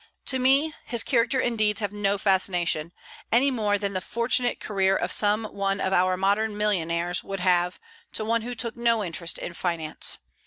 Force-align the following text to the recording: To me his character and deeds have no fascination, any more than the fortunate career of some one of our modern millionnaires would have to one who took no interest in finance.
To 0.33 0.39
me 0.39 0.73
his 0.83 1.03
character 1.03 1.39
and 1.39 1.55
deeds 1.55 1.79
have 1.79 1.93
no 1.93 2.17
fascination, 2.17 2.91
any 3.31 3.51
more 3.51 3.77
than 3.77 3.93
the 3.93 4.01
fortunate 4.01 4.59
career 4.59 4.95
of 4.95 5.11
some 5.11 5.43
one 5.45 5.79
of 5.79 5.93
our 5.93 6.17
modern 6.17 6.57
millionnaires 6.57 7.23
would 7.23 7.41
have 7.41 7.79
to 8.13 8.25
one 8.25 8.41
who 8.41 8.55
took 8.55 8.75
no 8.75 9.03
interest 9.03 9.37
in 9.37 9.53
finance. 9.53 10.17